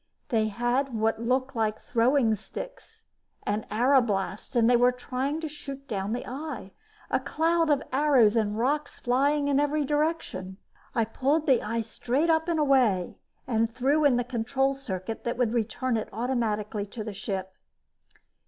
They 0.29 0.47
had 0.47 0.95
what 0.95 1.21
looked 1.21 1.55
like 1.55 1.79
throwing 1.79 2.33
sticks 2.33 3.05
and 3.43 3.67
arbalasts 3.69 4.55
and 4.55 4.67
were 4.81 4.91
trying 4.91 5.39
to 5.41 5.47
shoot 5.47 5.87
down 5.87 6.11
the 6.11 6.25
eye, 6.25 6.71
a 7.11 7.19
cloud 7.19 7.69
of 7.69 7.83
arrows 7.93 8.35
and 8.35 8.57
rocks 8.57 8.97
flying 8.97 9.47
in 9.47 9.59
every 9.59 9.85
direction. 9.85 10.57
I 10.95 11.05
pulled 11.05 11.45
the 11.45 11.61
eye 11.61 11.81
straight 11.81 12.31
up 12.31 12.47
and 12.47 12.59
away 12.59 13.19
and 13.45 13.71
threw 13.71 14.03
in 14.03 14.17
the 14.17 14.23
control 14.23 14.73
circuit 14.73 15.23
that 15.23 15.37
would 15.37 15.53
return 15.53 15.97
it 15.97 16.09
automatically 16.11 16.87
to 16.87 17.03
the 17.03 17.13
ship. 17.13 17.53